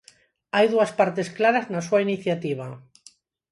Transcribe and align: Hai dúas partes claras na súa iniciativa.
Hai 0.55 0.65
dúas 0.73 0.91
partes 0.99 1.27
claras 1.37 1.65
na 1.73 1.81
súa 1.87 2.03
iniciativa. 2.07 2.67